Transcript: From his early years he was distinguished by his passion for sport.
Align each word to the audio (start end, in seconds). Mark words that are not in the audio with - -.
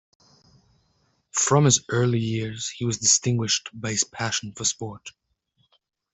From 1.29 1.65
his 1.65 1.83
early 1.89 2.17
years 2.17 2.67
he 2.75 2.85
was 2.85 2.97
distinguished 2.97 3.69
by 3.71 3.91
his 3.91 4.03
passion 4.03 4.51
for 4.51 4.63
sport. 4.63 5.11